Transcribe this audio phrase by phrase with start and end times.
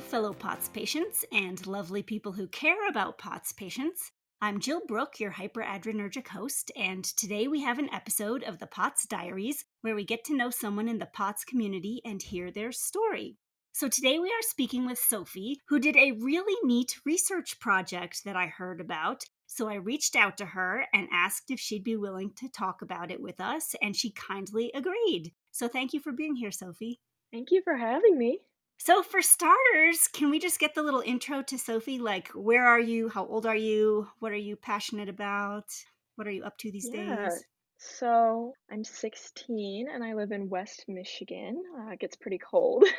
[0.00, 4.10] Fellow POTS patients and lovely people who care about POTS patients.
[4.40, 9.06] I'm Jill Brook, your hyperadrenergic host, and today we have an episode of the POTS
[9.06, 13.36] Diaries where we get to know someone in the POTS community and hear their story.
[13.72, 18.36] So today we are speaking with Sofie, who did a really neat research project that
[18.36, 19.24] I heard about.
[19.46, 23.10] So I reached out to her and asked if she'd be willing to talk about
[23.10, 25.32] it with us, and she kindly agreed.
[25.52, 26.98] So thank you for being here, Sofie.
[27.32, 28.40] Thank you for having me.
[28.80, 32.00] So, for starters, can we just get the little intro to Sofie?
[32.00, 33.08] Like, where are you?
[33.08, 34.10] How old are you?
[34.18, 35.84] What are you passionate about?
[36.16, 36.88] What are you up to these Yeah.
[36.88, 37.46] days?
[37.78, 41.62] So I'm 16 and I live in West Michigan.
[41.78, 42.84] Uh, it gets pretty cold.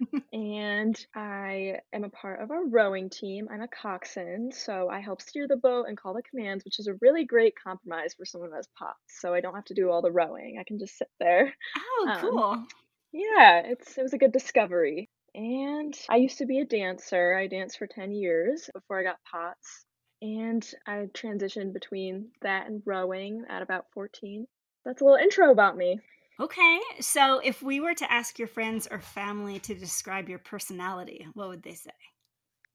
[0.32, 3.48] And I am a part of a rowing team.
[3.50, 6.86] I'm a coxswain, so I help steer the boat and call the commands, which is
[6.88, 9.20] a really great compromise for someone who has POTS.
[9.20, 10.58] So I don't have to do all the rowing.
[10.60, 11.54] I can just sit there.
[11.74, 12.66] Oh, Um, cool.
[13.12, 15.10] yeah, it's it was a good discovery.
[15.34, 17.34] And I used to be a dancer.
[17.34, 19.84] I danced for 10 years before I got POTS.
[20.20, 24.46] And I transitioned between that and rowing at about 14.
[24.84, 26.00] That's a little intro about me.
[26.40, 31.26] Okay, so if we were to ask your friends or family to describe your personality,
[31.34, 31.90] what would they say?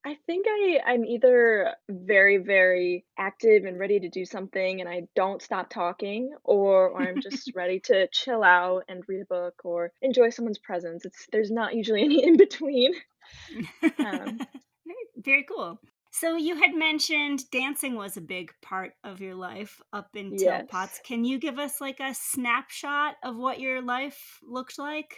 [0.05, 5.03] I think I, I'm either very, very active and ready to do something and I
[5.15, 9.61] don't stop talking, or, or I'm just ready to chill out and read a book
[9.63, 11.05] or enjoy someone's presence.
[11.05, 12.93] It's there's not usually any in between.
[13.99, 14.39] Um,
[15.17, 15.79] very, cool.
[16.11, 20.91] So you had mentioned dancing was a big part of your life up until POTS.
[20.95, 21.01] yes.
[21.05, 25.15] Can you give us like a snapshot of what your life looked like?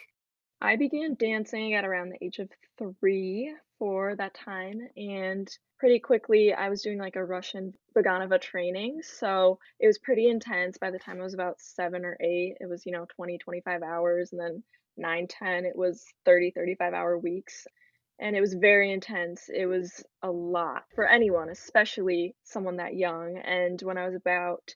[0.62, 6.54] I began dancing at around the age of three for that time, and pretty quickly
[6.54, 9.02] I was doing like a Russian Vaganova training.
[9.04, 12.58] So it was pretty intense by the time I was about seven or eight.
[12.60, 14.64] It was, you know, 20, 25 hours, and then
[14.98, 17.68] nine, 10, it was 30, 35 hour weeks.
[18.20, 19.50] And it was very intense.
[19.54, 23.38] It was a lot for anyone, especially someone that young.
[23.38, 24.74] And when I was about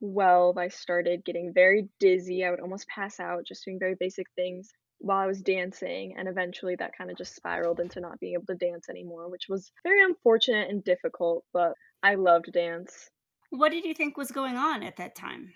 [0.00, 2.44] 12, I started getting very dizzy.
[2.44, 4.70] I would almost pass out just doing very basic things
[5.02, 6.14] while I was dancing.
[6.16, 9.48] And eventually that kind of just spiraled into not being able to dance anymore, which
[9.48, 13.10] was very unfortunate and difficult, but I loved dance.
[13.50, 15.52] What did you think was going on at that time?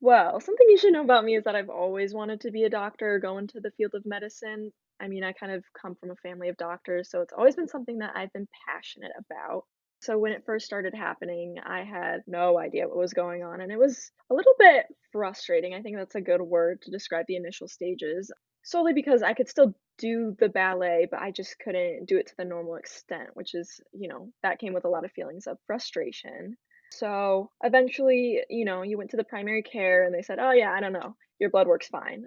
[0.00, 2.70] Well, something you should know about me is that I've always wanted to be a
[2.70, 4.72] doctor, or go into the field of medicine.
[4.98, 7.68] I mean, I kind of come from a family of doctors, so it's always been
[7.68, 9.64] something that I've been passionate about.
[10.00, 13.70] So when it first started happening, I had no idea what was going on, and
[13.70, 15.74] it was a little bit frustrating.
[15.74, 19.48] I think that's a good word to describe the initial stages, solely because I could
[19.48, 23.54] still do the ballet, but I just couldn't do it to the normal extent, which
[23.54, 26.56] is, you know, that came with a lot of feelings of frustration.
[26.90, 30.72] So eventually, you know, you went to the primary care and they said, "Oh yeah,
[30.72, 31.16] I don't know.
[31.38, 32.26] Your blood work's fine."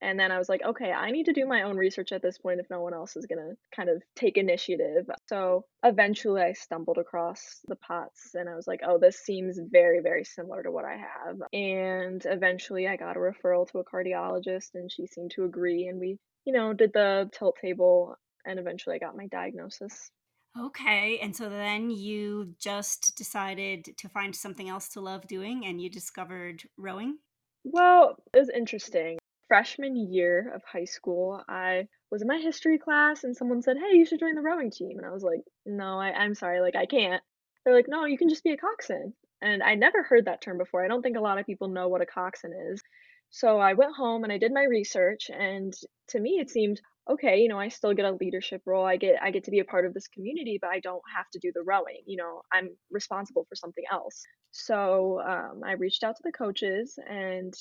[0.00, 2.38] And then I was like, "Okay, I need to do my own research at this
[2.38, 6.52] point if no one else is going to kind of take initiative." So eventually I
[6.52, 10.70] stumbled across the POTS and I was like, "Oh, this seems very, very similar to
[10.70, 15.32] what I have." And eventually I got a referral to a cardiologist and she seemed
[15.32, 19.26] to agree and we, you know, did the tilt table and eventually I got my
[19.26, 20.10] diagnosis.
[20.58, 25.80] Okay, and so then you just decided to find something else to love doing and
[25.80, 27.18] you discovered rowing?
[27.62, 29.17] Well, it was interesting.
[29.48, 33.96] Freshman year of high school, I was in my history class and someone said, Hey,
[33.96, 34.98] you should join the rowing team.
[34.98, 37.22] And I was like, No, I, I'm sorry, like I can't.
[37.64, 39.14] They're like, No, you can just be a coxswain.
[39.40, 40.84] And I never heard that term before.
[40.84, 42.82] I don't think a lot of people know what a coxswain is.
[43.30, 45.74] So I went home and I did my research and
[46.08, 48.84] to me it seemed okay, you know, I still get a leadership role.
[48.84, 51.26] I get I get to be a part of this community, but I don't have
[51.32, 52.02] to do the rowing.
[52.06, 54.22] You know, I'm responsible for something else.
[54.50, 57.54] So um, I reached out to the coaches and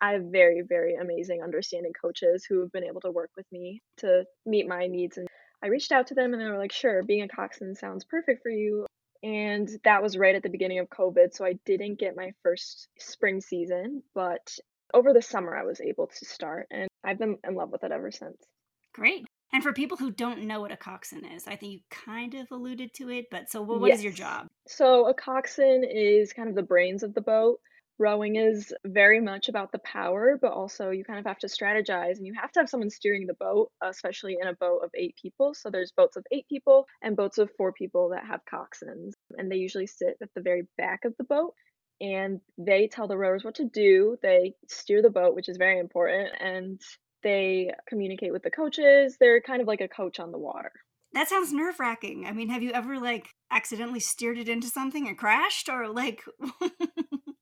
[0.00, 3.82] I have very, very amazing, understanding coaches who have been able to work with me
[3.98, 5.16] to meet my needs.
[5.16, 5.26] And
[5.62, 8.42] I reached out to them and they were like, sure, being a coxswain sounds perfect
[8.42, 8.86] for you.
[9.22, 11.34] And that was right at the beginning of COVID.
[11.34, 14.56] So I didn't get my first spring season, but
[14.94, 17.92] over the summer I was able to start and I've been in love with it
[17.92, 18.36] ever since.
[18.94, 19.26] Great.
[19.52, 22.46] And for people who don't know what a coxswain is, I think you kind of
[22.50, 24.46] alluded to it, but so what, what is your job?
[24.66, 27.58] So a coxswain is kind of the brains of the boat.
[27.98, 32.18] Rowing is very much about the power, but also you kind of have to strategize
[32.18, 35.16] and you have to have someone steering the boat, especially in a boat of eight
[35.20, 35.54] people.
[35.54, 39.50] So there's boats of eight people and boats of four people that have coxswains, and
[39.50, 41.54] they usually sit at the very back of the boat
[42.00, 44.16] and they tell the rowers what to do.
[44.22, 46.80] They steer the boat, which is very important, and
[47.22, 49.16] they communicate with the coaches.
[49.18, 50.72] They're kind of like a coach on the water.
[51.14, 52.26] That sounds nerve wracking.
[52.26, 56.22] I mean, have you ever like accidentally steered it into something and crashed or like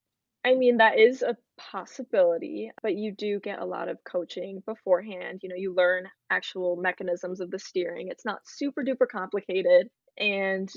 [0.47, 5.41] I mean, that is a possibility, but you do get a lot of coaching beforehand.
[5.43, 8.07] You know, you learn actual mechanisms of the steering.
[8.09, 9.89] It's not super duper complicated.
[10.17, 10.71] And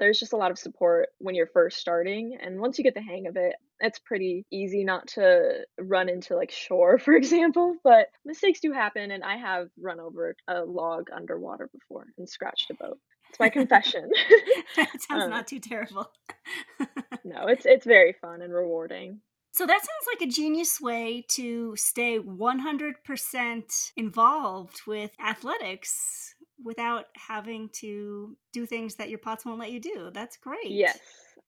[0.00, 2.36] there's just a lot of support when you're first starting.
[2.42, 6.34] And once you get the hang of it, it's pretty easy not to run into
[6.34, 7.76] like shore, for example.
[7.84, 9.12] But mistakes do happen.
[9.12, 12.98] And I have run over a log underwater before and scratched a boat.
[13.32, 14.10] It's my confession.
[14.76, 16.10] that sounds Um, not too terrible.
[17.24, 19.20] no, it's it's very fun and rewarding.
[19.52, 27.68] So that sounds like a genius way to stay 100% involved with athletics without having
[27.80, 30.10] to do things that your pots won't let you do.
[30.12, 30.70] That's great.
[30.70, 30.98] Yes.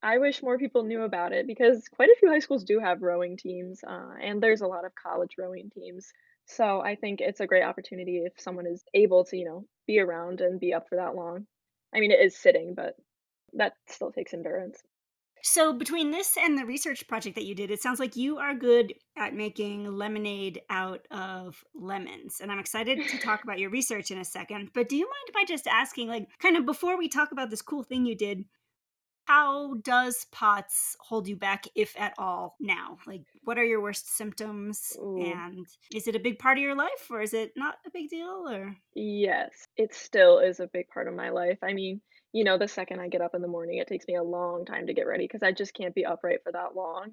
[0.03, 3.01] I wish more people knew about it because quite a few high schools do have
[3.01, 6.13] rowing teams, uh, and there's a lot of college rowing teams.
[6.47, 9.99] So I think it's a great opportunity if someone is able to, you know, be
[9.99, 11.47] around and be up for that long.
[11.95, 12.97] I mean, it is sitting, but
[13.53, 14.83] that still takes endurance.
[15.47, 18.55] So between this and the research project that you did, it sounds like you are
[18.55, 22.41] good at making lemonade out of lemons.
[22.41, 24.71] And I'm excited to talk about your research in a second.
[24.73, 27.51] But do you mind if I just asking, like, kind of before we talk about
[27.51, 28.47] this cool thing you did,
[29.27, 32.99] how does POTS hold you back, if at all, now?
[33.07, 34.97] Like, what are your worst symptoms?
[35.01, 35.23] Ooh.
[35.23, 38.11] And is it a big part of your life or is it not a big
[38.11, 38.47] deal?
[38.49, 41.59] Or Yes, it still is a big part of my life.
[41.63, 42.01] I mean,
[42.33, 44.65] you know, the second I get up in the morning, it takes me a long
[44.65, 47.13] time to get ready because I just can't be upright for that long.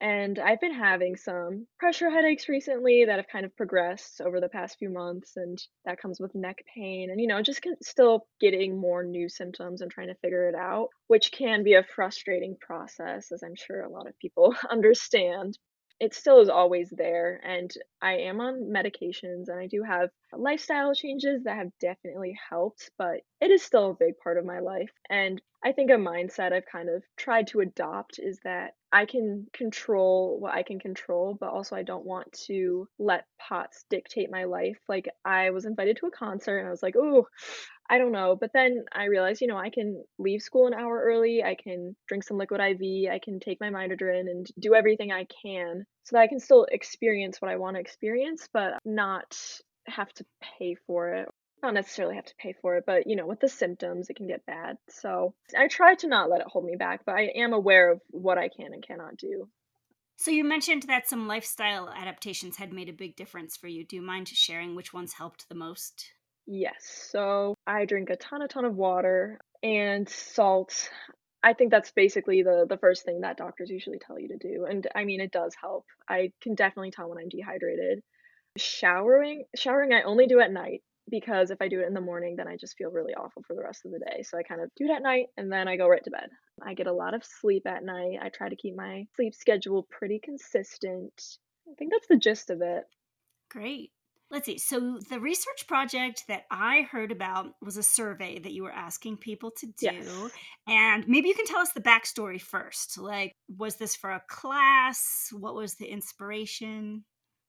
[0.00, 4.48] And I've been having some pressure headaches recently that have kind of progressed over the
[4.48, 8.76] past few months, and that comes with neck pain and, you know, just still getting
[8.78, 13.32] more new symptoms and trying to figure it out, which can be a frustrating process,
[13.32, 15.58] as I'm sure a lot of people understand.
[16.00, 17.72] It still is always there, and
[18.02, 23.20] I am on medications and I do have lifestyle changes that have definitely helped, but
[23.40, 24.92] it is still a big part of my life.
[25.10, 29.48] And I think a mindset I've kind of tried to adopt is that I can
[29.52, 34.44] control what I can control, but also I don't want to let pots dictate my
[34.44, 34.78] life.
[34.88, 37.26] Like I was invited to a concert and I was like, "Oh,
[37.90, 41.00] I don't know." But then I realized, you know, I can leave school an hour
[41.02, 45.12] early, I can drink some liquid IV, I can take my Midodrine and do everything
[45.12, 49.38] I can so that I can still experience what I want to experience, but not
[49.86, 50.26] have to
[50.58, 51.28] pay for it
[51.62, 54.26] not necessarily have to pay for it, but you know, with the symptoms, it can
[54.26, 54.76] get bad.
[54.88, 58.00] So I try to not let it hold me back, but I am aware of
[58.10, 59.48] what I can and cannot do.
[60.16, 63.84] so you mentioned that some lifestyle adaptations had made a big difference for you.
[63.84, 66.12] Do you mind sharing which ones helped the most?
[66.50, 70.88] Yes, so I drink a ton, a ton of water and salt.
[71.42, 74.64] I think that's basically the the first thing that doctors usually tell you to do.
[74.64, 75.84] And I mean, it does help.
[76.08, 78.02] I can definitely tell when I'm dehydrated.
[78.56, 82.36] Showering, showering I only do at night because if I do it in the morning,
[82.36, 84.22] then I just feel really awful for the rest of the day.
[84.22, 86.30] So I kind of do it at night and then I go right to bed.
[86.62, 88.20] I get a lot of sleep at night.
[88.22, 91.12] I try to keep my sleep schedule pretty consistent.
[91.70, 92.84] I think that's the gist of it.
[93.50, 93.92] Great.
[94.30, 94.58] Let's see.
[94.58, 99.16] So the research project that I heard about was a survey that you were asking
[99.16, 99.86] people to do.
[99.86, 100.30] Yes.
[100.68, 102.98] And maybe you can tell us the backstory first.
[102.98, 105.30] Like, was this for a class?
[105.32, 107.04] What was the inspiration?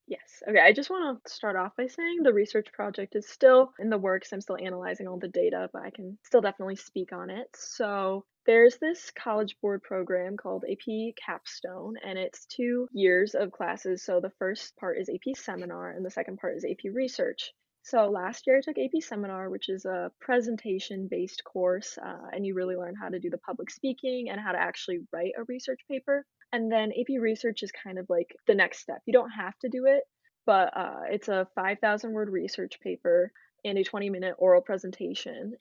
[0.07, 0.41] Yes.
[0.47, 0.59] Okay.
[0.59, 3.97] I just want to start off by saying the research project is still in the
[3.97, 4.31] works.
[4.31, 7.47] I'm still analyzing all the data, but I can still definitely speak on it.
[7.55, 14.03] So, there's this college board program called AP Capstone, and it's two years of classes.
[14.03, 17.51] So, the first part is AP Seminar, and the second part is AP Research.
[17.83, 22.43] So, last year I took AP Seminar, which is a presentation based course, uh, and
[22.43, 25.43] you really learn how to do the public speaking and how to actually write a
[25.43, 26.25] research paper.
[26.51, 29.03] And then AP Research is kind of like the next step.
[29.05, 30.01] You don't have to do it,
[30.47, 33.31] but uh, it's a 5,000 word research paper
[33.63, 35.53] and a 20 minute oral presentation.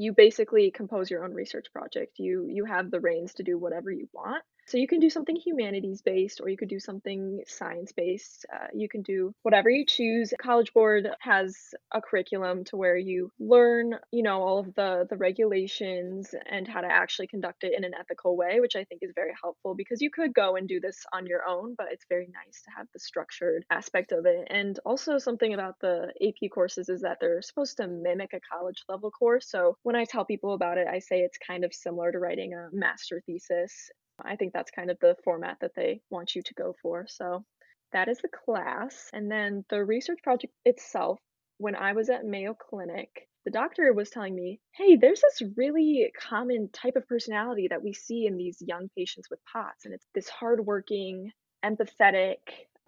[0.00, 2.18] You basically compose your own research project.
[2.18, 4.42] You you have the reins to do whatever you want.
[4.70, 8.46] So you can do something humanities based, or you could do something science based.
[8.54, 10.32] Uh, you can do whatever you choose.
[10.40, 11.56] College Board has
[11.92, 16.82] a curriculum to where you learn, you know, all of the the regulations and how
[16.82, 20.00] to actually conduct it in an ethical way, which I think is very helpful because
[20.00, 22.86] you could go and do this on your own, but it's very nice to have
[22.92, 24.46] the structured aspect of it.
[24.50, 28.84] And also something about the AP courses is that they're supposed to mimic a college
[28.88, 29.50] level course.
[29.50, 32.54] So when I tell people about it, I say it's kind of similar to writing
[32.54, 33.90] a master thesis
[34.24, 37.06] I think that's kind of the format that they want you to go for.
[37.08, 37.44] So
[37.92, 39.10] that is the class.
[39.12, 41.18] And then the research project itself,
[41.58, 46.12] when I was at Mayo Clinic, the doctor was telling me, hey, there's this really
[46.18, 49.84] common type of personality that we see in these young patients with POTS.
[49.84, 51.32] And it's this hardworking,
[51.64, 52.36] empathetic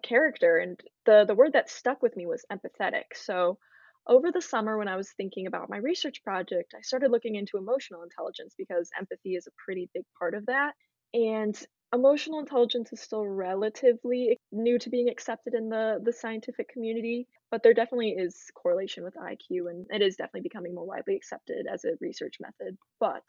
[0.03, 0.57] character.
[0.57, 3.15] And the, the word that stuck with me was empathetic.
[3.15, 3.57] So
[4.05, 7.57] over the summer, when I was thinking about my research project, I started looking into
[7.57, 10.73] emotional intelligence because empathy is a pretty big part of that.
[11.13, 11.59] And
[11.93, 17.61] emotional intelligence is still relatively new to being accepted in the the scientific community but
[17.61, 21.85] there definitely is correlation with IQ and it is definitely becoming more widely accepted as
[21.85, 23.23] a research method but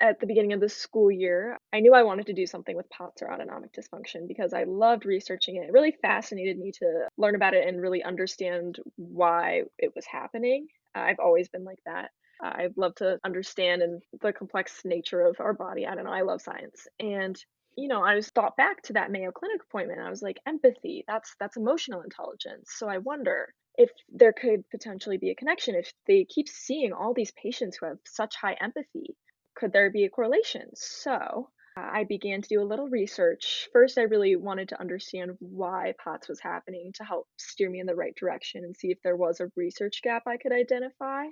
[0.00, 2.88] at the beginning of the school year, I knew I wanted to do something with
[2.88, 5.68] POTS or autonomic dysfunction because I loved researching it.
[5.68, 10.68] It really fascinated me to learn about it and really understand why it was happening.
[10.94, 12.10] I've always been like that.
[12.42, 15.86] I love to understand and the complex nature of our body.
[15.86, 16.86] I don't know, I love science.
[16.98, 17.36] And
[17.76, 20.00] you know, I was thought back to that Mayo Clinic appointment.
[20.00, 22.70] I was like, empathy, that's that's emotional intelligence.
[22.76, 27.14] So I wonder if there could potentially be a connection if they keep seeing all
[27.14, 29.16] these patients who have such high empathy.
[29.54, 30.68] Could there be a correlation?
[30.74, 33.68] So I began to do a little research.
[33.72, 37.86] First, I really wanted to understand why POTS was happening to help steer me in
[37.86, 41.26] the right direction and see if there was a research gap I could identify.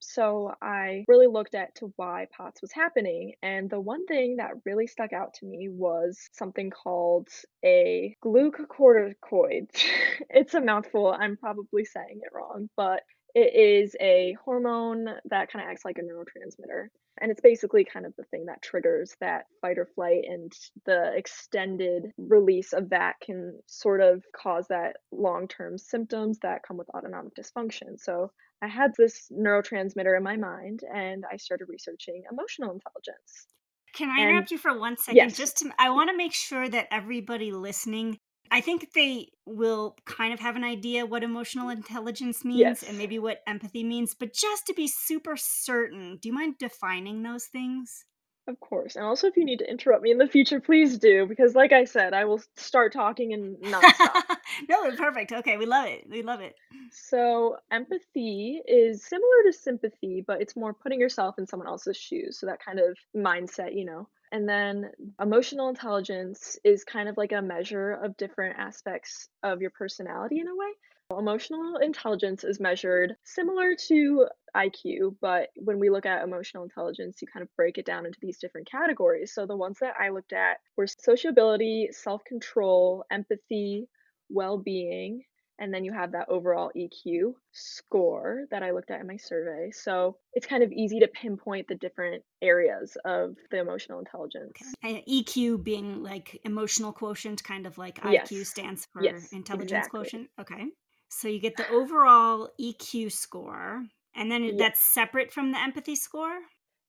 [0.00, 3.34] So I really looked at to why POTS was happening.
[3.42, 7.28] And the one thing that really stuck out to me was something called
[7.64, 9.68] a glucocorticoid.
[10.30, 11.12] it's a mouthful.
[11.12, 13.02] I'm probably saying it wrong, but
[13.34, 16.88] it is a hormone that kind of acts like a neurotransmitter.
[17.20, 20.52] And it's basically kind of the thing that triggers that fight or flight, and
[20.86, 26.78] the extended release of that can sort of cause that long term symptoms that come
[26.78, 27.98] with autonomic dysfunction.
[27.98, 33.46] So I had this neurotransmitter in my mind and I started researching emotional intelligence.
[33.94, 35.16] Can I interrupt you for one second?
[35.16, 35.36] Yes.
[35.36, 38.18] Just to, I want to make sure that everybody listening,
[38.50, 42.82] I think they will kind of have an idea what emotional intelligence means yes.
[42.82, 47.22] and maybe what empathy means, but just to be super certain, do you mind defining
[47.22, 48.04] those things?
[48.50, 48.96] Of course.
[48.96, 51.70] And also, if you need to interrupt me in the future, please do, because like
[51.70, 54.24] I said, I will start talking and not stop.
[54.68, 55.30] no, perfect.
[55.30, 56.04] Okay, we love it.
[56.10, 56.56] We love it.
[56.90, 62.40] So, empathy is similar to sympathy, but it's more putting yourself in someone else's shoes.
[62.40, 64.08] So, that kind of mindset, you know.
[64.32, 64.90] And then
[65.22, 70.48] emotional intelligence is kind of like a measure of different aspects of your personality in
[70.48, 70.70] a way.
[71.18, 74.26] Emotional intelligence is measured similar to
[74.56, 78.18] IQ, but when we look at emotional intelligence, you kind of break it down into
[78.22, 79.32] these different categories.
[79.34, 83.88] So the ones that I looked at were sociability, self control, empathy,
[84.28, 85.22] well being,
[85.60, 89.70] and then you have that overall EQ score that I looked at in my survey.
[89.72, 94.56] So it's kind of easy to pinpoint the different areas of the emotional intelligence.
[94.82, 95.04] Okay.
[95.06, 98.30] EQ being like emotional quotient, kind of like yes.
[98.30, 100.00] IQ stands for yes, intelligence exactly.
[100.00, 100.30] quotient.
[100.40, 100.64] Okay.
[101.10, 106.38] So you get the overall EQ score, and then that's separate from the empathy score?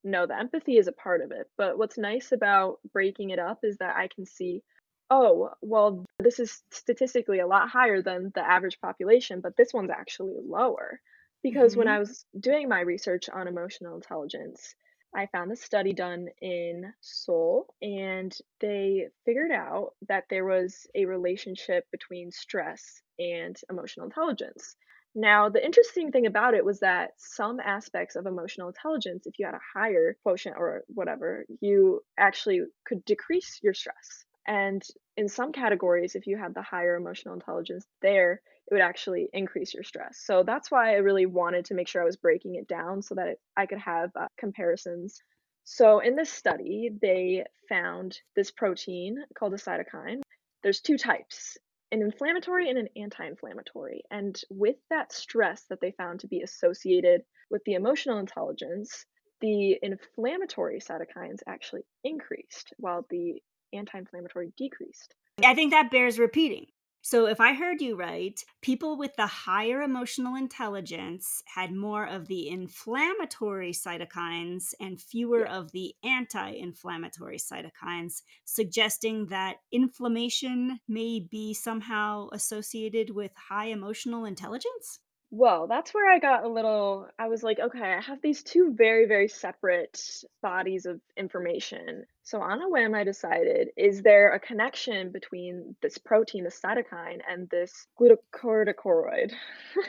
[0.03, 1.49] No, the empathy is a part of it.
[1.57, 4.63] But what's nice about breaking it up is that I can see,
[5.09, 9.89] oh, well, this is statistically a lot higher than the average population, but this one's
[9.89, 11.01] actually lower.
[11.41, 11.79] Because mm-hmm.
[11.79, 14.75] when I was doing my research on emotional intelligence,
[15.15, 21.05] I found a study done in Seoul, and they figured out that there was a
[21.05, 24.75] relationship between stress and emotional intelligence.
[25.13, 29.45] Now, the interesting thing about it was that some aspects of emotional intelligence, if you
[29.45, 34.25] had a higher quotient or whatever, you actually could decrease your stress.
[34.47, 34.81] And
[35.17, 39.73] in some categories, if you had the higher emotional intelligence there, it would actually increase
[39.73, 40.17] your stress.
[40.17, 43.15] So that's why I really wanted to make sure I was breaking it down so
[43.15, 45.21] that I could have uh, comparisons.
[45.65, 50.21] So in this study, they found this protein called a cytokine.
[50.63, 51.57] There's two types
[51.91, 54.03] an inflammatory and an anti inflammatory.
[54.09, 59.05] And with that stress that they found to be associated with the emotional intelligence,
[59.41, 63.41] the inflammatory cytokines actually increased while the
[63.73, 65.15] anti inflammatory decreased.
[65.43, 66.67] I think that bears repeating.
[67.03, 72.27] So, if I heard you right, people with the higher emotional intelligence had more of
[72.27, 75.57] the inflammatory cytokines and fewer yeah.
[75.57, 84.23] of the anti inflammatory cytokines, suggesting that inflammation may be somehow associated with high emotional
[84.25, 84.99] intelligence?
[85.33, 88.73] Well, that's where I got a little I was like, okay, I have these two
[88.73, 92.05] very, very separate bodies of information.
[92.23, 97.21] So on a whim, I decided, is there a connection between this protein, the cytokine,
[97.27, 99.31] and this glucocorticoid?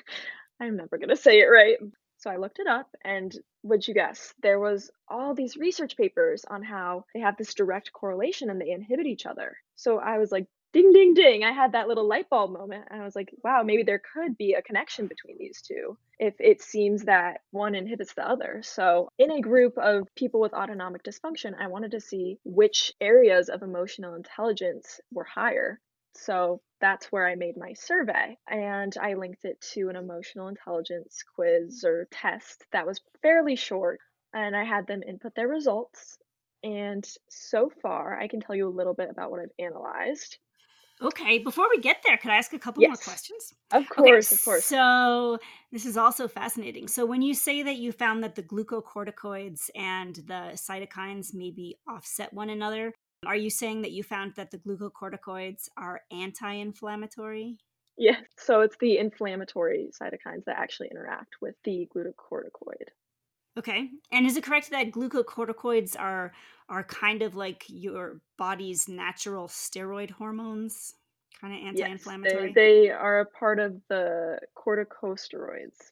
[0.60, 1.78] I'm never gonna say it right.
[2.18, 4.32] So I looked it up, and would you guess?
[4.42, 8.70] There was all these research papers on how they have this direct correlation and they
[8.70, 9.56] inhibit each other.
[9.74, 11.44] So I was like, ding, ding, ding.
[11.44, 12.88] I had that little light bulb moment.
[12.90, 16.34] And I was like, wow, maybe there could be a connection between these two if
[16.38, 18.60] it seems that one inhibits the other.
[18.62, 23.48] So, in a group of people with autonomic dysfunction, I wanted to see which areas
[23.48, 25.80] of emotional intelligence were higher.
[26.14, 28.38] So, that's where I made my survey.
[28.48, 34.00] And I linked it to an emotional intelligence quiz or test that was fairly short.
[34.34, 36.18] And I had them input their results.
[36.64, 40.38] And so far, I can tell you a little bit about what I've analyzed.
[41.02, 42.98] Okay, before we get there, could I ask a couple more Yes.
[42.98, 43.52] questions?
[43.72, 44.64] Of Okay, course, of course.
[44.64, 45.38] so
[45.72, 46.86] this is also fascinating.
[46.88, 52.32] So when you say that you found that the glucocorticoids and the cytokines maybe offset
[52.32, 52.92] one another,
[53.26, 57.58] are you saying that you found that the glucocorticoids are anti-inflammatory?
[57.96, 62.88] Yeah, so it's the inflammatory cytokines that actually interact with the glucocorticoid.
[63.58, 63.90] Okay.
[64.10, 66.32] And is it correct that glucocorticoids are
[66.68, 70.94] are kind of like your body's natural steroid hormones?
[71.38, 72.52] Kind of anti-inflammatory?
[72.52, 75.90] Yes, they are a part of the corticosteroids.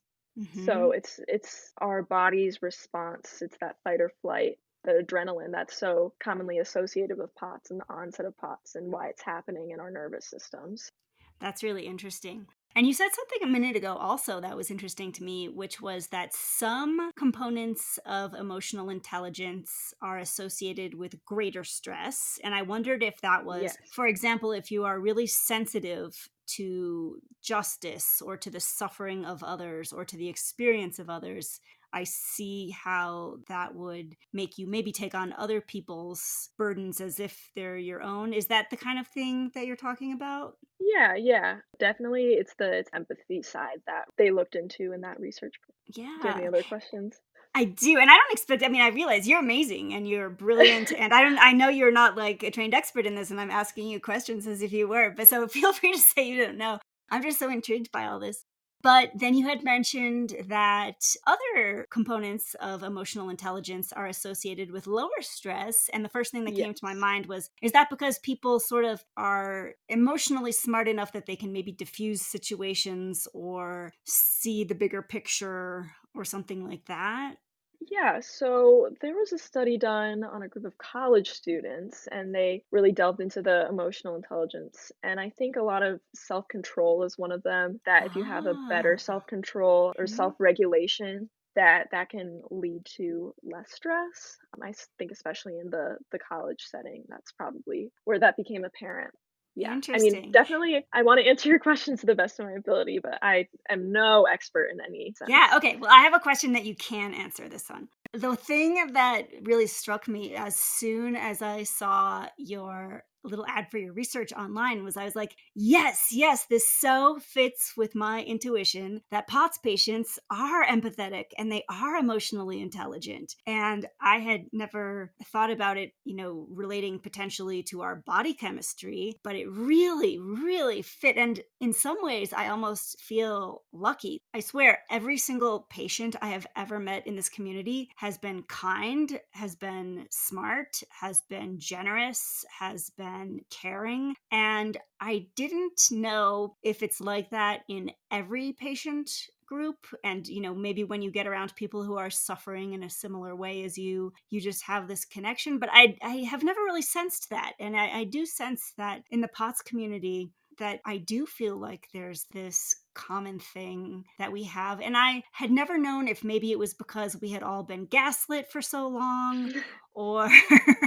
[0.51, 0.93] So Mhm.
[0.93, 3.43] it's it's our body's response.
[3.43, 7.93] It's that fight or flight, the adrenaline that's so commonly associated with POTS and the
[7.93, 10.93] onset of POTS and why it's happening in our nervous systems.
[11.41, 12.47] That's really interesting.
[12.77, 16.09] And you said something a minute ago also that was interesting to me, which was
[16.09, 22.39] that some components of emotional intelligence are associated with greater stress.
[22.45, 23.77] And I wondered if that was, Yes.
[23.93, 29.93] for example, if you are really sensitive to justice or to the suffering of others
[29.93, 31.61] or to the experience of others.
[31.93, 37.51] I see how that would make you maybe take on other people's burdens as if
[37.57, 38.33] they're your own.
[38.33, 40.57] Is that the kind of thing that you're talking about?
[40.79, 41.57] Yeah, yeah.
[41.79, 45.55] Definitely it's the it's empathy side that they looked into in that research.
[45.87, 46.05] Yeah.
[46.05, 47.19] Do you have any other questions?
[47.55, 47.99] I do.
[47.99, 50.93] And I don't expect, I mean, I realize you're amazing and you're brilliant.
[51.01, 53.51] And I don't, I know you're not like a trained expert in this and I'm
[53.51, 56.59] asking you questions as if you were, but so feel free to say you don't
[56.59, 56.79] know.
[57.11, 58.45] I'm just so intrigued by all this.
[58.83, 65.21] But then you had mentioned that other components of emotional intelligence are associated with lower
[65.21, 65.91] stress.
[65.93, 68.85] And the first thing that came to my mind was is that because people sort
[68.85, 75.03] of are emotionally smart enough that they can maybe diffuse situations or see the bigger
[75.03, 77.37] picture or something like that?
[77.81, 82.65] Yeah, so there was a study done on a group of college students, and they
[82.71, 84.93] really delved into the emotional intelligence.
[85.03, 88.47] And I think a lot of self-control is one of them, that if you have
[88.47, 90.07] a better Ah, self-control or mhm.
[90.07, 94.39] self-regulation, that that can lead to less stress.
[94.55, 98.65] Um, I s- think especially in the the college setting, that's probably where that became
[98.65, 99.15] apparent.
[99.57, 99.79] Yeah.
[99.89, 103.01] I mean, definitely I want to answer your questions to the best of my ability,
[103.03, 105.31] but I am no expert in any sense.
[105.31, 105.77] Yeah, okay.
[105.77, 107.89] Well, I have a question that you can answer this one.
[108.13, 113.79] The thing that really struck me as soon as I saw your little ad for
[113.79, 119.03] your research online was I was like, yes, yes, this so fits with my intuition
[119.11, 123.37] that POTS patients are empathetic and they are emotionally intelligent.
[123.47, 129.19] And I had never thought about it, you know, relating potentially to our body chemistry,
[129.23, 131.17] but it really, really fit.
[131.17, 134.23] And in some ways, I almost feel lucky.
[134.33, 139.21] I swear, every single patient I have ever met in this community has been kind,
[139.33, 143.10] has been smart, has been generous, has been
[143.51, 144.15] caring.
[144.31, 149.11] And I didn't know if it's like that in every patient
[149.47, 149.87] group.
[150.05, 153.35] And you know maybe when you get around people who are suffering in a similar
[153.35, 155.59] way as you you just have this connection.
[155.59, 157.55] But i i have never really sensed that.
[157.59, 161.89] And i, I do sense that in the pots community that I do feel like
[161.93, 164.81] there's this common thing that we have.
[164.81, 168.51] And I had never known if maybe it was because we had all been gaslit
[168.51, 169.53] for so long
[169.95, 170.29] or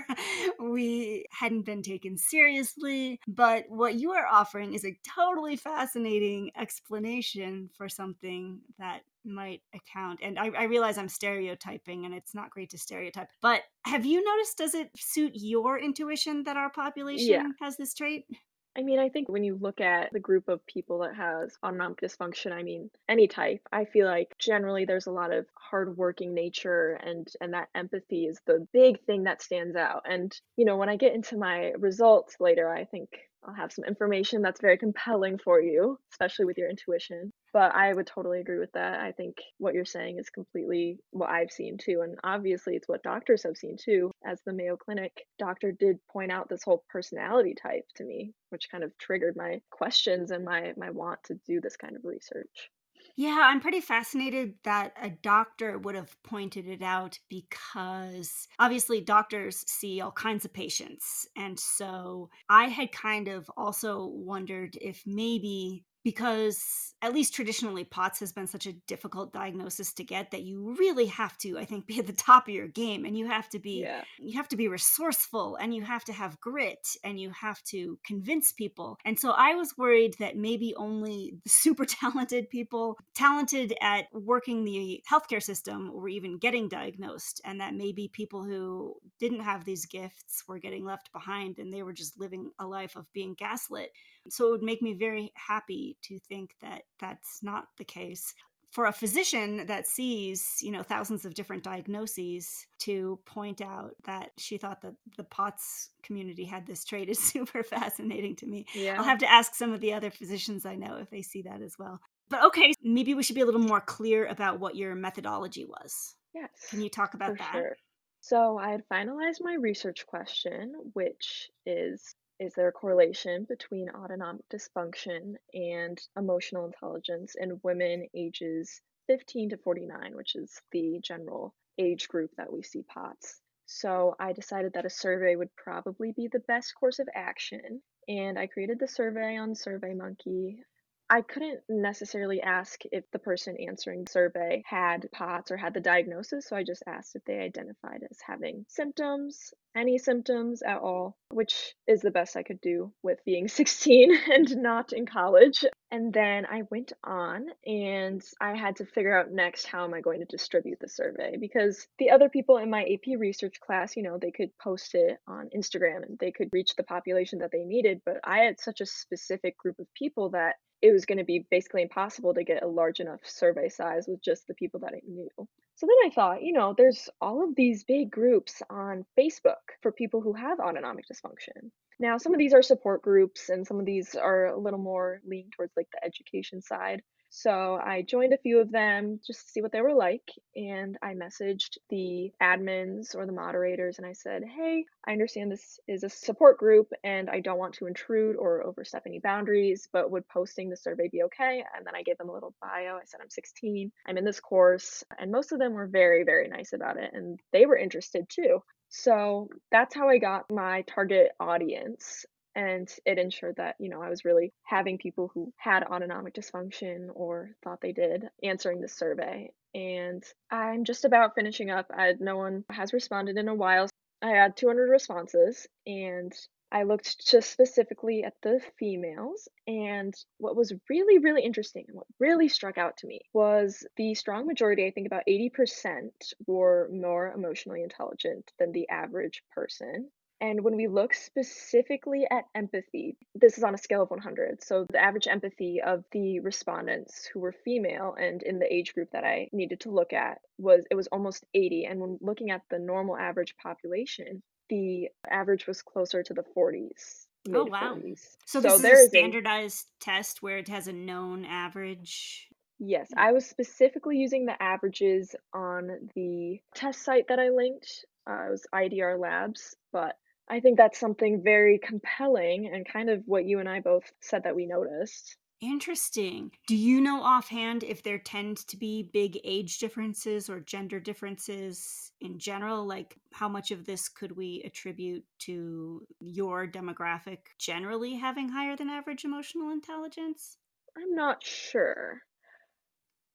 [0.59, 3.19] we hadn't been taken seriously.
[3.27, 10.19] But what you are offering is a totally fascinating explanation for something that might account.
[10.21, 13.29] And I, I realize I'm stereotyping and it's not great to stereotype.
[13.41, 16.83] But have you noticed, does it suit your intuition that our Yeah.
[16.83, 18.25] population has this trait?
[18.75, 22.01] I mean, I think when you look at the group of people that has autonomic
[22.01, 26.93] dysfunction, I mean, any type, I feel like generally there's a lot of hardworking nature
[26.93, 30.03] and and that empathy is the big thing that stands out.
[30.09, 33.09] And, you know, when I get into my results later, I think
[33.45, 37.31] I'll have some information that's very compelling for you, especially with your intuition.
[37.51, 38.99] But I would totally agree with that.
[38.99, 42.01] I think what you're saying is completely what I've seen too.
[42.01, 44.11] And obviously, it's what doctors have seen too.
[44.25, 48.69] As the Mayo Clinic doctor did point out this whole personality type to me, which
[48.71, 52.69] kind of triggered my questions and my, my want to do this kind of research.
[53.15, 59.63] Yeah, I'm pretty fascinated that a doctor would have pointed it out because obviously doctors
[59.69, 61.27] see all kinds of patients.
[61.35, 68.19] And so I had kind of also wondered if maybe because at least traditionally POTS
[68.21, 71.85] has been such a difficult diagnosis to get that you really have to I think
[71.85, 74.03] be at the top of your game and you have to be Yeah.
[74.19, 77.99] you have to be resourceful and you have to have grit and you have to
[78.05, 78.97] convince people.
[79.05, 84.63] And so I was worried that maybe only the super talented people talented at working
[84.63, 89.85] the healthcare system were even getting diagnosed and that maybe people who didn't have these
[89.85, 93.91] gifts were getting left behind and they were just living a life of being gaslit.
[94.29, 98.33] So it would make me very happy to think that that's not the case.
[98.71, 104.31] For a physician that sees, you know, thousands of different diagnoses to point out that
[104.37, 108.65] she thought that the POTS community had this trait is super fascinating to me.
[108.73, 108.95] Yeah.
[108.97, 111.61] I'll have to ask some of the other physicians I know if they see that
[111.61, 111.99] as well.
[112.29, 116.15] But okay, maybe we should be a little more clear about what your methodology was.
[116.33, 116.49] yes.
[116.69, 117.51] Can you talk about that?
[117.51, 117.75] sure.
[118.21, 124.43] So I had finalized my research question, which is Is there a correlation between autonomic
[124.49, 132.09] dysfunction and emotional intelligence in women ages 15 to 49, which is the general age
[132.09, 133.39] group that we see POTS?
[133.65, 138.37] So I decided that a survey would probably be the best course of action, and
[138.37, 140.63] I created the survey on SurveyMonkey.
[141.09, 145.81] I couldn't necessarily ask if the person answering the survey had POTS or had the
[145.81, 151.17] diagnosis, so I just asked if they identified as having symptoms, any symptoms at all,
[151.29, 155.65] which is the best I could do with being 16 and not in college.
[155.91, 160.01] And then I went on and I had to figure out next how am I
[160.01, 164.03] going to distribute the survey because the other people in my AP research class, you
[164.03, 167.65] know, they could post it on Instagram and they could reach the population that they
[167.65, 171.23] needed, but I had such a specific group of people that it was going to
[171.23, 174.93] be basically impossible to get a large enough survey size with just the people that
[174.93, 175.29] I knew.
[175.37, 179.93] So then I thought, you know, there's all of these big groups on Facebook for
[179.93, 181.71] people who have autonomic dysfunction.
[182.01, 185.21] Now, some of these are support groups and some of these are a little more
[185.25, 187.01] leaned towards like the education side.
[187.35, 190.29] So I joined a few of them just to see what they were like.
[190.55, 195.79] And I messaged the admins or the moderators and I said, Hey, I understand this
[195.87, 200.11] is a support group and I don't want to intrude or overstep any boundaries, but
[200.11, 201.63] would posting the survey be okay?
[201.75, 202.97] And then I gave them a little bio.
[202.97, 205.03] I said, I'm 16, I'm in this course.
[205.17, 207.09] And most of them were very, very nice about it.
[207.13, 208.61] And they were interested too.
[208.89, 214.09] So that's how I got my target audience and it ensured that you know i
[214.09, 219.49] was really having people who had autonomic dysfunction or thought they did answering the survey.
[219.73, 221.87] And i'm just about finishing up.
[221.91, 223.89] I, no one has responded in a while.
[224.21, 226.33] I had 200 responses and
[226.71, 229.47] i looked just specifically at the females.
[229.67, 234.13] And what was really really interesting and what really struck out to me was the
[234.13, 236.11] strong majority i think about 80%
[236.45, 240.09] were more emotionally intelligent than the average person
[240.41, 244.63] and when we look specifically at empathy, this is on a scale of 100.
[244.63, 249.11] So the average empathy of the respondents who were female and in the age group
[249.11, 251.85] that I needed to look at was it was almost 80.
[251.85, 257.25] And when looking at the normal average population, the average was closer to the 40s.
[257.53, 257.95] Oh wow!
[257.95, 258.35] 40s.
[258.45, 262.47] So this there is a is a standardized test where it has a known average.
[262.79, 268.05] Yes, I was specifically using the averages on the test site that I linked.
[268.29, 270.17] Uh, it was IDR Labs, but
[270.49, 274.43] I think that's something very compelling and kind of what you and I both said
[274.43, 275.37] that we noticed.
[275.61, 276.51] Interesting.
[276.67, 282.11] Do you know offhand if there tend to be big age differences or gender differences
[282.19, 282.85] in general?
[282.85, 288.89] Like, how much of this could we attribute to your demographic generally having higher than
[288.89, 290.57] average emotional intelligence?
[290.97, 292.21] I'm not sure.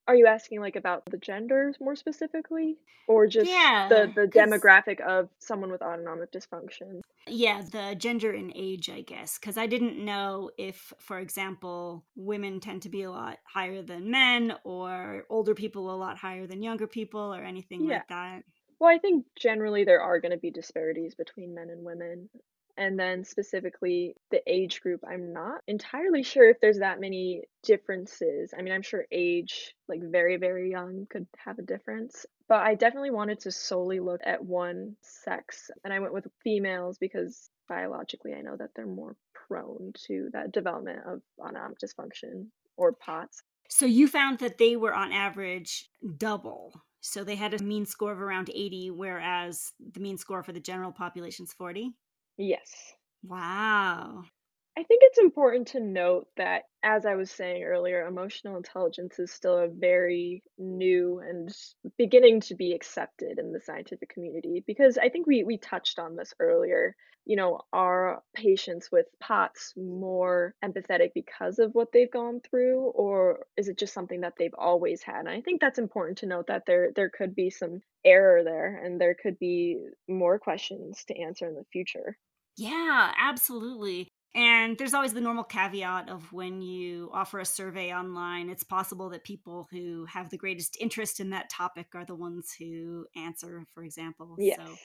[0.08, 4.98] Are you asking like about the genders more specifically or just Yeah, the the demographic
[5.00, 7.02] of someone with autonomic dysfunction?
[7.26, 12.58] yeah, the gender and age, I guess, because I didn't know if, for example, women
[12.58, 16.62] tend to be a lot higher than men or older people a lot higher than
[16.62, 17.84] younger people or anything Yeah.
[17.84, 18.44] like that.
[18.80, 22.30] Well, I think generally there are going to be disparities between men and women.
[22.78, 28.54] And then specifically the age group, I'm not entirely sure if there's that many differences.
[28.56, 32.24] I mean, I'm sure age, like very, very young, could have a difference.
[32.48, 35.72] But I definitely wanted to solely look at one sex.
[35.82, 39.16] And I went with females because biologically I know that they're more
[39.48, 43.42] prone to that development of autonomic dysfunction or POTS.
[43.68, 46.80] So you found that they were on average double.
[47.00, 50.60] So they had a mean score of around 80, whereas the mean score for the
[50.60, 51.92] general population is 40.
[52.38, 52.94] Yes.
[53.22, 54.22] Wow.
[54.78, 59.32] I think it's important to note that, as I was saying earlier, emotional intelligence is
[59.32, 61.50] still a very new and
[61.98, 66.14] beginning to be accepted in the scientific community because I think we we touched on
[66.14, 66.94] this earlier.
[67.26, 73.46] You know, are patients with POTS more empathetic because of what they've gone through, or
[73.56, 75.20] is it just something that they've always had?
[75.20, 78.76] And I think that's important to note that there there could be some error there
[78.84, 82.16] and there could be more questions to answer in the future.
[82.58, 84.08] Yeah, absolutely.
[84.34, 89.10] And there's always the normal caveat of when you offer a survey online, it's possible
[89.10, 93.66] that people who have the greatest interest in that topic are the ones who answer,
[93.74, 94.38] for example.
[94.38, 94.58] Yes.
[94.58, 94.80] So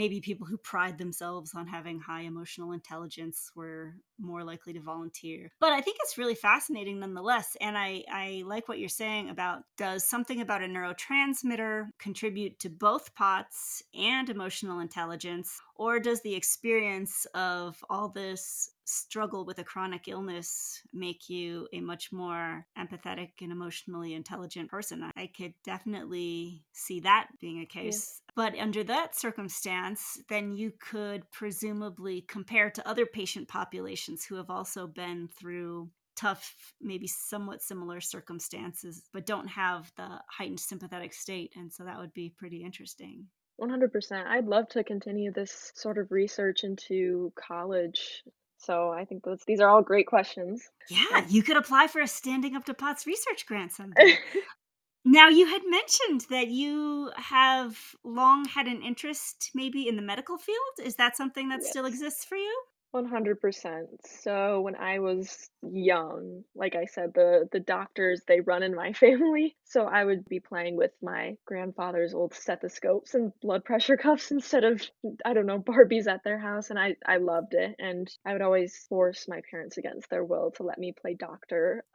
[0.00, 5.52] maybe people who pride themselves on having high emotional intelligence were more likely to volunteer.
[5.60, 7.54] But I think it's really fascinating nonetheless.
[7.60, 12.70] And I, I like what you're saying about does something about a neurotransmitter contribute to
[12.70, 15.60] both POTS and emotional intelligence?
[15.74, 21.80] Or does the experience of all this struggle with a chronic illness make you a
[21.80, 25.10] much more empathetic and emotionally intelligent person.
[25.16, 28.20] I could definitely see that being a case.
[28.20, 28.32] Yeah.
[28.36, 34.50] But under that circumstance, then you could presumably compare to other patient populations who have
[34.50, 41.52] also been through tough, maybe somewhat similar circumstances, but don't have the heightened sympathetic state.
[41.56, 43.26] And so that would be pretty interesting.
[43.60, 44.26] 100%.
[44.26, 48.22] I'd love to continue this sort of research into college
[48.60, 50.62] so I think those these are all great questions.
[50.88, 54.18] Yeah, you could apply for a Standing Up to POTS research grant someday.
[55.04, 60.36] now, you had mentioned that you have long had an interest maybe in the medical
[60.36, 60.84] field.
[60.84, 62.62] Is that something that still exists for you?
[62.94, 63.86] 100%.
[64.22, 68.92] So when I was young, like I said, the the doctors, they run in my
[69.04, 69.56] family.
[69.64, 74.64] So I would be playing with my grandfather's old stethoscopes and blood pressure cuffs instead
[74.64, 74.82] of
[75.24, 78.42] I don't know, Barbies at their house and I I loved it and I would
[78.42, 81.84] always force my parents against their will to let me play doctor.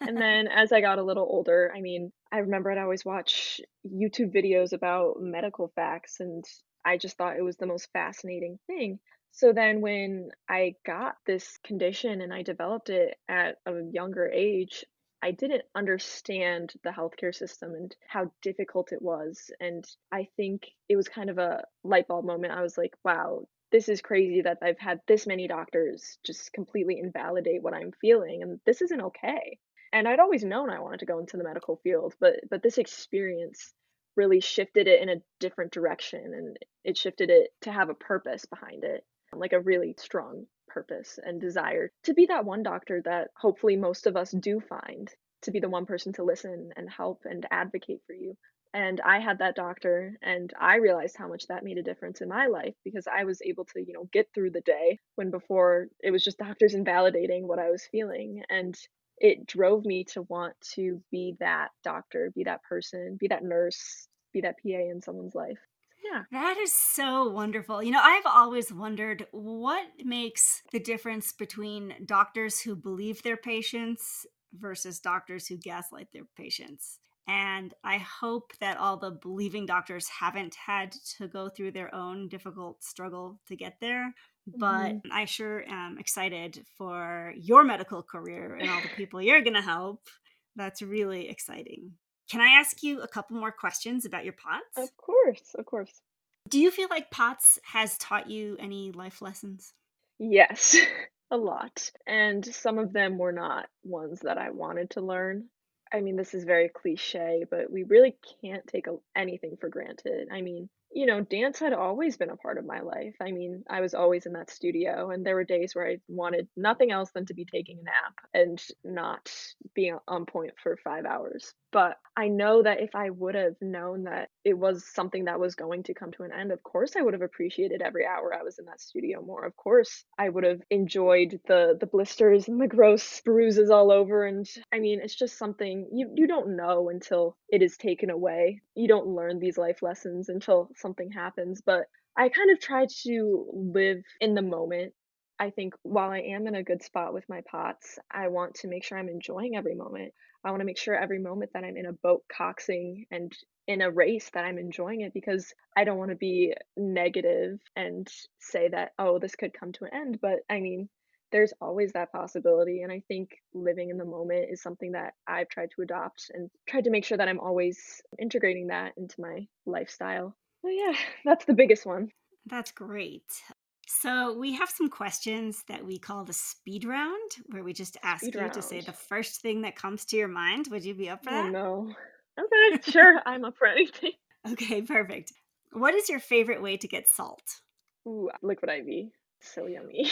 [0.00, 3.60] And then as I got a little older, I mean, I remember I'd always watch
[3.86, 6.44] YouTube videos about medical facts and
[6.84, 8.98] I just thought it was the most fascinating thing.
[9.32, 14.84] So then when I got this condition and I developed it at a younger age,
[15.22, 19.50] I didn't understand the healthcare system and how difficult it was.
[19.58, 22.52] And I think it was kind of a light bulb moment.
[22.52, 26.98] I was like, wow, this is crazy that I've had this many doctors just completely
[26.98, 29.58] invalidate what I'm feeling and this isn't okay.
[29.92, 32.78] And I'd always known I wanted to go into the medical field, but but this
[32.78, 33.72] experience
[34.16, 38.44] really shifted it in a different direction and it shifted it to have a purpose
[38.44, 43.28] behind it like a really strong purpose and desire to be that one doctor that
[43.36, 45.10] hopefully most of us do find
[45.42, 48.36] to be the one person to listen and help and advocate for you.
[48.74, 52.28] And I had that doctor and I realized how much that made a difference in
[52.28, 55.88] my life because I was able to, you know, get through the day when before
[56.02, 58.42] it was just doctors invalidating what I was feeling.
[58.48, 58.74] And
[59.18, 64.08] it drove me to want to be that doctor, be that person, be that nurse,
[64.32, 65.58] be that PA in someone's life.
[66.02, 66.24] Yeah.
[66.30, 67.82] That is so wonderful.
[67.82, 74.26] You know, I've always wondered what makes the difference between doctors who believe their patients
[74.54, 76.98] versus doctors who gaslight their patients.
[77.28, 82.28] And I hope that all the believing doctors haven't had to go through their own
[82.28, 84.12] difficult struggle to get there.
[84.58, 85.12] But Mhm.
[85.12, 89.62] I sure am excited for your medical career and all the people you're going to
[89.62, 90.08] help.
[90.56, 91.98] That's really exciting.
[92.30, 94.90] Can I ask you a couple more questions about your POTS?
[94.90, 96.00] Of course, of course.
[96.48, 99.72] Do you feel like POTS has taught you any life lessons?
[100.18, 100.76] Yes,
[101.30, 101.90] a lot.
[102.06, 105.48] And some of them were not ones that I wanted to learn.
[105.92, 110.28] I mean, this is very cliche, but we really can't take a, anything for granted.
[110.32, 113.14] I mean, you know, dance had always been a part of my life.
[113.20, 116.48] I mean, I was always in that studio, and there were days where I wanted
[116.56, 119.32] nothing else than to be taking a nap and not
[119.74, 121.54] being on point for five hours.
[121.72, 125.54] But I know that if I would have known that it was something that was
[125.54, 128.42] going to come to an end, of course I would have appreciated every hour I
[128.42, 129.46] was in that studio more.
[129.46, 134.26] Of course, I would have enjoyed the the blisters and the gross bruises all over.
[134.26, 138.60] And I mean, it's just something you you don't know until it is taken away.
[138.74, 141.62] You don't learn these life lessons until something happens.
[141.64, 141.84] But
[142.16, 144.92] I kind of try to live in the moment.
[145.38, 148.68] I think while I am in a good spot with my pots, I want to
[148.68, 150.12] make sure I'm enjoying every moment.
[150.44, 153.32] I want to make sure every moment that I'm in a boat coxing and
[153.66, 158.08] in a race that I'm enjoying it because I don't want to be negative and
[158.40, 160.18] say that, oh, this could come to an end.
[160.20, 160.88] But I mean,
[161.30, 162.82] there's always that possibility.
[162.82, 166.50] And I think living in the moment is something that I've tried to adopt and
[166.68, 170.36] tried to make sure that I'm always integrating that into my lifestyle.
[170.64, 170.94] Oh, yeah,
[171.24, 172.10] that's the biggest one.
[172.46, 173.42] That's great.
[173.86, 178.24] So, we have some questions that we call the speed round, where we just ask
[178.24, 180.68] Speed you to say the first thing that comes to your mind.
[180.70, 181.52] Would you be up for Oh that?
[181.52, 181.94] no.
[182.40, 183.20] Okay, sure.
[183.26, 184.12] I'm up for anything.
[184.50, 185.32] Okay, perfect.
[185.72, 187.60] What is your favorite way to get salt?
[188.08, 189.10] Ooh, liquid IV.
[189.40, 190.10] So yummy.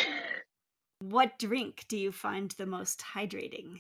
[1.01, 3.79] What drink do you find the most hydrating?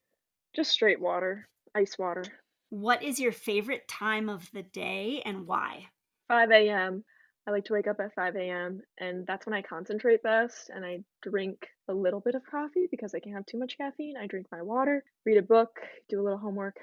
[0.56, 2.24] Just straight water, ice water.
[2.70, 5.86] What is your favorite time of the day and why?
[6.30, 7.02] 5 a.m.
[7.48, 8.82] I like to wake up at 5 a.m.
[8.98, 13.16] and that's when I concentrate best and I drink a little bit of coffee because
[13.16, 14.14] I can't have too much caffeine.
[14.16, 16.76] I drink my water, read a book, do a little homework.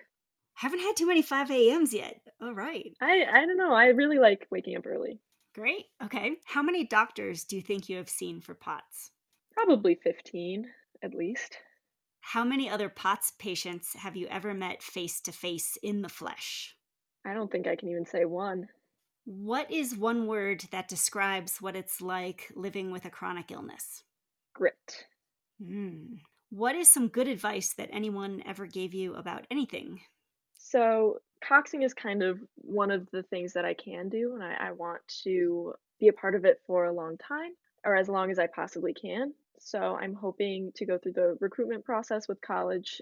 [0.55, 2.19] Haven't had too many 5 a.m.s yet.
[2.41, 2.91] All right.
[2.99, 3.73] I I don't know.
[3.73, 5.21] I really like waking up early.
[5.55, 5.85] Great.
[6.03, 6.35] Okay.
[6.43, 9.11] How many doctors do you think you have seen for POTS?
[9.53, 10.65] Probably 15
[11.03, 11.55] at least.
[12.19, 16.75] How many other POTS patients have you ever met face to face in the flesh?
[17.25, 18.67] I don't think I can even say one.
[19.29, 24.03] What is one word that describes what it's like living with a chronic illness?
[24.53, 25.05] Grit.
[25.61, 26.13] Hmm.
[26.49, 29.99] What is some good advice that anyone ever gave you about anything?
[30.53, 34.69] So, coxing is kind of one of the things that I can do, and I,
[34.69, 37.51] I want to be a part of it for a long time,
[37.83, 39.33] or as long as I possibly can.
[39.59, 43.01] So, I'm hoping to go through the recruitment process with college.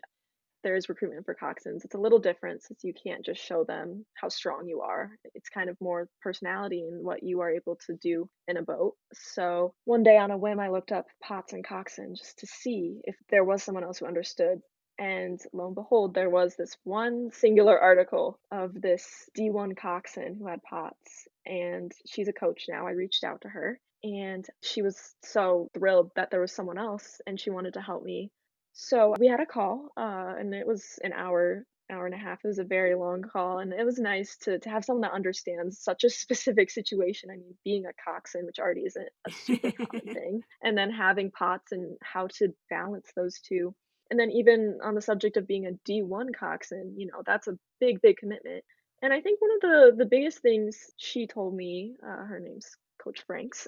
[0.65, 1.85] There is recruitment for coxswains.
[1.85, 5.11] It's a little different since you can't just show them how strong you are.
[5.35, 8.95] It's kind of more personality and what you are able to do in a boat.
[9.13, 12.99] So, one day on a whim, I looked up POTS and coxswain just to see
[13.03, 14.59] if there was someone else who understood
[14.97, 20.47] and lo and behold, there was this one singular article of this D1 coxswain who
[20.47, 22.87] had POTS, and she's a coach now.
[22.87, 27.21] I reached out to her, and she was so thrilled that there was someone else,
[27.27, 28.31] and she wanted to help me.
[28.75, 32.39] So we had a call, uh, and it was an hour, hour and a half.
[32.43, 35.13] It was a very long call, and it was nice to to have someone that
[35.13, 37.29] understands such a specific situation.
[37.31, 41.31] I mean, being a coxswain, which already isn't a super common thing, and then having
[41.31, 43.73] POTS and how to balance those two
[44.11, 47.57] and then even on the subject of being a D1 coxswain, you know, that's a
[47.79, 48.63] big, big commitment.
[49.01, 52.77] And I think one of the the biggest things she told me, uh, her name's
[53.03, 53.67] Coach Franks,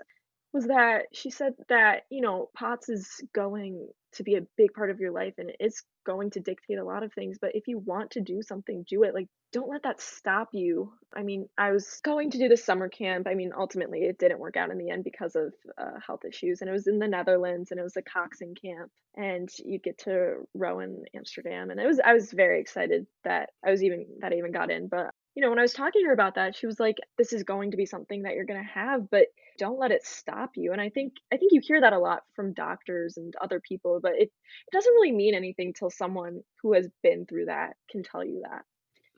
[0.53, 4.89] was that she said that, you know, POTS is going to be a big part
[4.89, 7.37] of your life and it's going to dictate a lot of things.
[7.39, 9.13] But if you want to do something, do it.
[9.13, 10.93] Like, don't let that stop you.
[11.15, 13.27] I mean, I was going to do the summer camp.
[13.27, 16.61] I mean, ultimately, it didn't work out in the end because of uh, health issues.
[16.61, 18.91] And it was in the Netherlands and it was a coxing camp.
[19.15, 21.71] And you get to row in Amsterdam.
[21.71, 24.69] And it was, I was very excited that I was even, that I even got
[24.69, 24.87] in.
[24.87, 27.31] But you know, when I was talking to her about that, she was like, "This
[27.31, 29.27] is going to be something that you're going to have, but
[29.59, 32.23] don't let it stop you." And I think I think you hear that a lot
[32.35, 36.73] from doctors and other people, but it it doesn't really mean anything till someone who
[36.73, 38.63] has been through that can tell you that.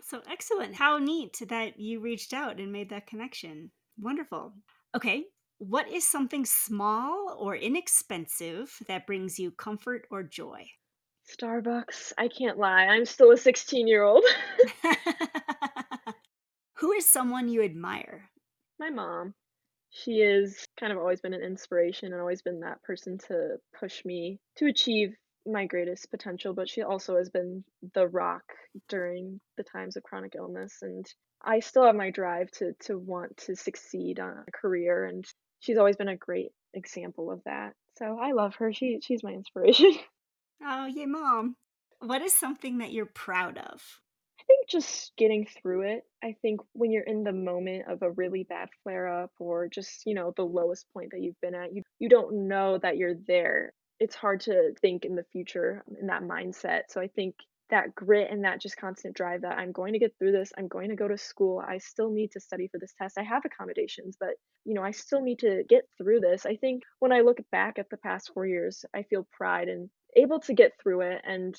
[0.02, 0.76] So excellent.
[0.76, 3.72] How neat that you reached out and made that connection.
[3.98, 4.56] Wonderful.
[4.94, 5.24] Okay.
[5.60, 10.68] What is something small or inexpensive that brings you comfort or joy?
[11.34, 12.88] Starbucks, I can't lie.
[12.88, 14.24] I'm still a 16-year-old.
[16.80, 18.30] Who is someone you admire?
[18.80, 19.34] My mom.
[19.90, 24.06] She has kind of always been an inspiration and always been that person to push
[24.06, 25.14] me to achieve
[25.46, 27.66] my greatest potential, but she also has been
[27.96, 28.44] the rock
[28.88, 31.06] during the times of chronic illness and
[31.42, 35.26] I still have my drive to to want to succeed on a career and
[35.60, 37.74] she's always been a great example of that.
[37.98, 38.72] So I love her.
[38.72, 39.94] She she's my inspiration.
[40.62, 41.56] Oh, yay, mom.
[42.02, 43.82] What is something that you're proud of?
[44.70, 46.04] Just getting through it.
[46.24, 50.06] I think when you're in the moment of a really bad flare up or just,
[50.06, 53.16] you know, the lowest point that you've been at, you you don't know that you're
[53.28, 53.74] there.
[54.00, 56.84] It's hard to think in the future um, in that mindset.
[56.90, 57.36] So I think
[57.70, 60.52] that grit and that just constant drive that I'm going to get through this.
[60.58, 61.64] I'm going to go to school.
[61.66, 63.18] I still need to study for this test.
[63.18, 66.46] I have accommodations, but you know, I still need to get through this.
[66.46, 69.90] I think when I look back at the past 4 years, I feel pride and
[70.16, 71.56] able to get through it and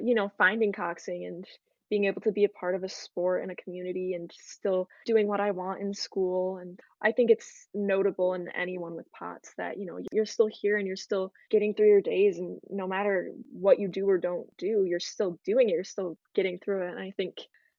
[0.00, 1.44] you know, finding coxing and
[1.90, 5.26] being able to be a part of a sport and a community and still doing
[5.26, 6.58] what I want in school.
[6.58, 10.76] And I think it's notable in anyone with POTS that, you know, you're still here
[10.76, 12.38] and you're still getting through your days.
[12.38, 15.72] And no matter what you do or don't do, you're still doing it.
[15.72, 16.90] You're still getting through it.
[16.90, 17.36] And I think,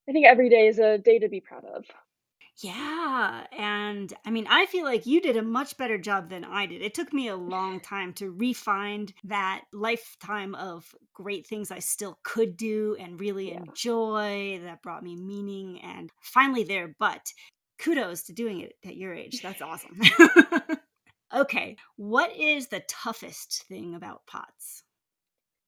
[0.07, 1.85] I think every day is a day to be proud of.
[2.61, 3.45] Yeah.
[3.57, 6.81] And I mean, I feel like you did a much better job than I did.
[6.81, 12.19] It took me a long time to refine that lifetime of great things I still
[12.23, 13.59] could do and really Yeah.
[13.59, 16.95] enjoy that brought me meaning and finally there.
[16.99, 17.31] But
[17.79, 19.41] kudos to doing it at your age.
[19.41, 19.99] That's awesome.
[21.33, 21.77] okay.
[21.95, 24.83] What is the toughest thing about POTS?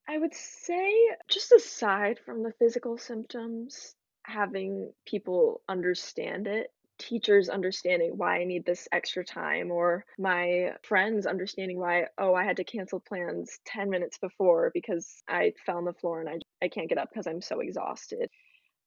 [0.08, 6.72] I would say, just aside from the physical symptoms, having people understand it
[7.02, 12.44] teachers understanding why I need this extra time, or my friends understanding why, oh, I
[12.44, 16.64] had to cancel plans 10 minutes before because I fell on the floor and I,
[16.64, 18.28] I can't get up because I'm so exhausted.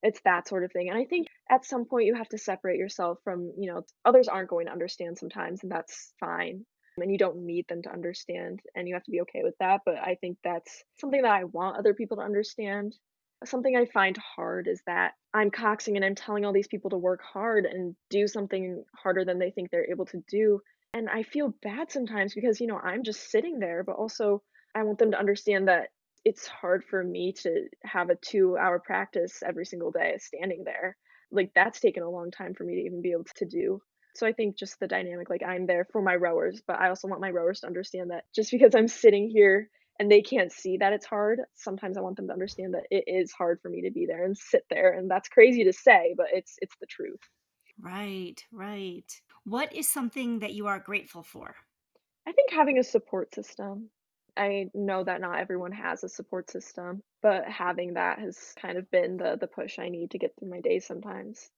[0.02, 0.90] It's that sort of thing.
[0.90, 4.28] And I think at some point you have to separate yourself from, you know, others
[4.28, 6.66] aren't going to understand sometimes, and that's fine.
[6.98, 9.82] And you don't need them to understand, and you have to be okay with that.
[9.86, 12.96] But I think that's something that I want other people to understand
[13.44, 16.98] something I find hard is that I'm coxing and I'm telling all these people to
[16.98, 20.62] work hard and do something harder than they think they're able to do.
[20.94, 24.42] And I feel bad sometimes because, you know, I'm just sitting there, but also
[24.74, 25.90] I want them to understand that
[26.24, 30.98] it's hard for me to have a two hour practice every single day standing there.
[31.32, 33.82] Like, that's taken a long time for me to even be able to do.
[34.16, 37.10] So I think just the dynamic, like, I'm there for my rowers, but I also
[37.10, 39.70] want my rowers to understand that just because I'm sitting here
[40.00, 43.06] and they can't see that it's hard, sometimes I want them to understand that it
[43.08, 44.94] is hard for me to be there and sit there.
[44.94, 47.22] And that's crazy to say, but it's it's the truth.
[47.80, 49.22] Right, right.
[49.44, 51.56] What is something that you are grateful for?
[52.28, 53.90] I think having a support system.
[54.38, 58.90] I know that not everyone has a support system, but having that has kind of
[58.92, 61.50] been the the push I need to get through my day sometimes.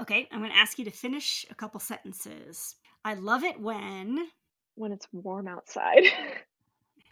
[0.00, 2.76] Okay, I'm going to ask you to finish a couple sentences.
[3.04, 4.28] I love it when
[4.76, 6.04] when it's warm outside.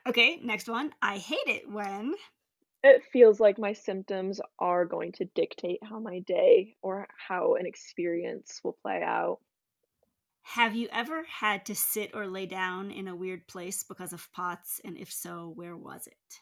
[0.09, 0.93] Okay, next one.
[1.01, 2.15] I hate it when
[2.83, 7.67] it feels like my symptoms are going to dictate how my day or how an
[7.67, 9.39] experience will play out.
[10.43, 14.29] Have you ever had to sit or lay down in a weird place because of
[14.33, 14.81] POTS?
[14.85, 16.41] And if so, where was it?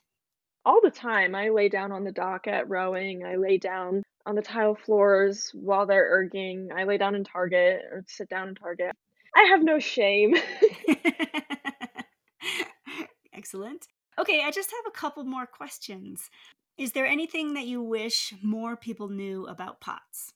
[0.65, 1.35] All the time.
[1.35, 3.27] I lay down on the dock at rowing.
[3.27, 6.73] I lay down on the tile floors while they're erging.
[6.73, 8.97] I lay down in Target or sit down in Target.
[9.37, 10.35] I have no shame.
[13.41, 13.89] Excellent.
[14.19, 16.29] Okay, I just have a couple more questions.
[16.77, 20.35] Is there anything that you wish more people knew about POTS?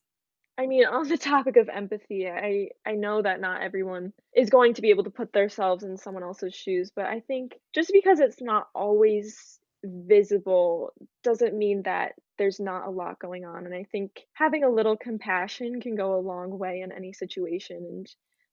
[0.56, 4.72] I mean, on the topic of empathy, I I know that not everyone is going
[4.72, 8.20] to be able to put themselves in someone else's shoes, but I think just because
[8.20, 13.66] it's not always visible doesn't mean that there's not a lot going on.
[13.66, 17.76] And I think having a little compassion can go a long way in any situation.
[17.76, 18.06] And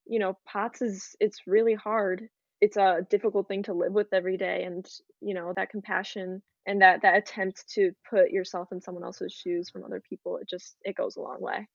[0.04, 2.28] you know, POTS is it's really hard
[2.62, 4.88] it's a difficult thing to live with every day and
[5.20, 9.68] you know that compassion and that that attempt to put yourself in someone else's shoes
[9.68, 11.68] from other people it just it goes a long way.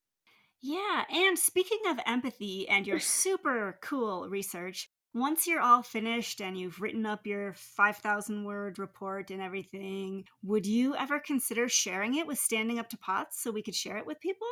[0.60, 6.58] Yeah and speaking of empathy and your super cool research once you're all finished and
[6.58, 12.26] you've written up your 5000 word report and everything would you ever consider sharing it
[12.26, 14.48] with standing up to pots so we could share it with people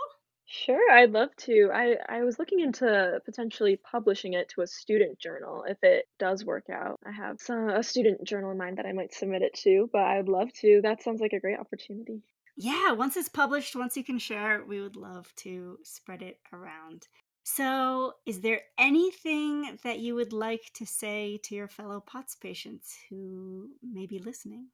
[0.47, 1.71] Sure, I'd love to.
[1.73, 6.45] I I was looking into potentially publishing it to a student journal if it does
[6.45, 6.99] work out.
[7.05, 10.03] I have some a student journal in mind that I might submit it to, but
[10.03, 10.81] I'd love to.
[10.83, 12.23] That sounds like a great opportunity.
[12.57, 17.09] Yeah, once it's published, once you can share, we would love to spread it around.
[17.45, 22.99] So, is there anything that you would like to say to your fellow POTS patients
[23.09, 24.71] who may be listening?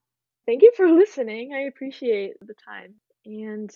[0.47, 1.53] Thank you for listening.
[1.53, 3.01] I appreciate the time.
[3.25, 3.71] And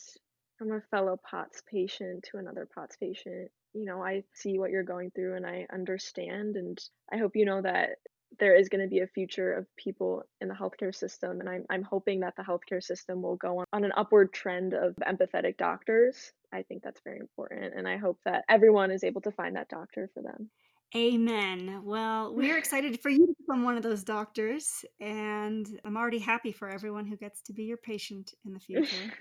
[0.58, 4.82] from a fellow POTS patient to another POTS patient, you know, I see what you're
[4.82, 6.56] going through and I understand.
[6.56, 6.78] And
[7.12, 7.98] I hope you know that
[8.38, 11.40] there is going to be a future of people in the healthcare system.
[11.40, 14.74] And I'm, I'm hoping that the healthcare system will go on, on an upward trend
[14.74, 16.32] of empathetic doctors.
[16.52, 17.74] I think that's very important.
[17.74, 20.50] And I hope that everyone is able to find that doctor for them.
[20.94, 21.82] Amen.
[21.84, 26.52] Well, we're excited for you to become one of those doctors, and I'm already happy
[26.52, 29.12] for everyone who gets to be your patient in the future.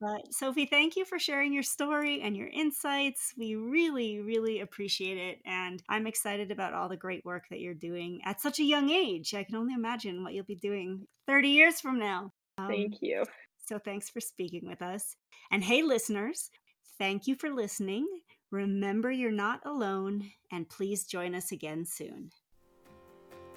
[0.00, 3.34] But Sofie, thank you for sharing your story and your insights.
[3.36, 5.40] We really, really appreciate it.
[5.44, 8.88] And I'm excited about all the great work that you're doing at such a young
[8.88, 9.34] age.
[9.34, 12.32] I can only imagine what you'll be doing 30 years from now.
[12.56, 13.24] Um, thank you.
[13.66, 15.16] So thanks for speaking with us.
[15.52, 16.50] And hey, listeners,
[16.98, 18.06] thank you for listening.
[18.50, 22.32] Remember, you're not alone, and please join us again soon.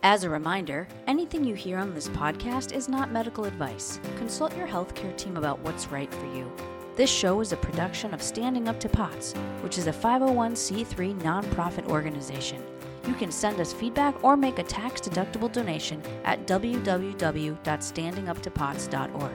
[0.04, 4.00] As a reminder, anything you hear on this podcast is not medical advice.
[4.18, 6.52] Consult your healthcare team about what's right for you.
[6.96, 11.88] This show is a production of Standing Up to POTS, which is a 501c3 nonprofit
[11.88, 12.64] organization.
[13.08, 19.32] You can send us feedback or make a tax deductible donation at www.standinguptopots.org.